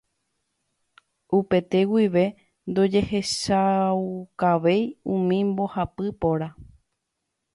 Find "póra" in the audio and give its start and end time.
6.19-6.47